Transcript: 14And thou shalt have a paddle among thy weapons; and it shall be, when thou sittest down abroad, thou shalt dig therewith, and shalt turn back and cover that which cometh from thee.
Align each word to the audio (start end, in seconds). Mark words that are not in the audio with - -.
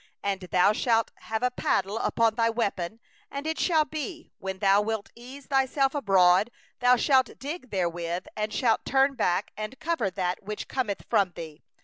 14And 0.23 0.49
thou 0.49 0.73
shalt 0.73 1.11
have 1.17 1.43
a 1.43 1.51
paddle 1.51 1.99
among 1.99 2.33
thy 2.33 2.49
weapons; 2.49 2.99
and 3.29 3.45
it 3.45 3.59
shall 3.59 3.85
be, 3.85 4.31
when 4.39 4.57
thou 4.57 4.81
sittest 4.83 5.49
down 5.49 5.89
abroad, 5.93 6.49
thou 6.79 6.95
shalt 6.95 7.37
dig 7.37 7.69
therewith, 7.69 8.25
and 8.35 8.51
shalt 8.51 8.83
turn 8.83 9.13
back 9.13 9.51
and 9.55 9.79
cover 9.79 10.09
that 10.09 10.41
which 10.41 10.67
cometh 10.67 11.03
from 11.07 11.33
thee. 11.35 11.61